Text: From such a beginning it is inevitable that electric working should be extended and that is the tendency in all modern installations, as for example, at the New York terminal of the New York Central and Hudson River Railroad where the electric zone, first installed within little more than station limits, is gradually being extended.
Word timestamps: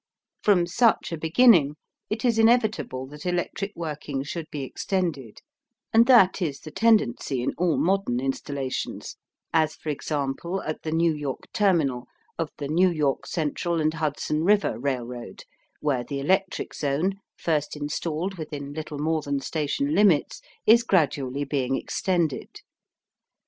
From 0.41 0.65
such 0.65 1.11
a 1.11 1.17
beginning 1.19 1.75
it 2.09 2.25
is 2.25 2.39
inevitable 2.39 3.05
that 3.09 3.23
electric 3.23 3.71
working 3.75 4.23
should 4.23 4.47
be 4.49 4.63
extended 4.63 5.41
and 5.93 6.07
that 6.07 6.41
is 6.41 6.59
the 6.59 6.71
tendency 6.71 7.43
in 7.43 7.53
all 7.55 7.77
modern 7.77 8.19
installations, 8.19 9.15
as 9.53 9.75
for 9.75 9.89
example, 9.89 10.59
at 10.63 10.81
the 10.81 10.91
New 10.91 11.13
York 11.13 11.41
terminal 11.53 12.07
of 12.39 12.49
the 12.57 12.67
New 12.67 12.89
York 12.89 13.27
Central 13.27 13.79
and 13.79 13.93
Hudson 13.93 14.43
River 14.43 14.79
Railroad 14.79 15.43
where 15.81 16.03
the 16.03 16.19
electric 16.19 16.73
zone, 16.73 17.19
first 17.37 17.75
installed 17.75 18.39
within 18.39 18.73
little 18.73 18.97
more 18.97 19.21
than 19.21 19.39
station 19.39 19.93
limits, 19.93 20.41
is 20.65 20.81
gradually 20.81 21.43
being 21.43 21.75
extended. 21.75 22.61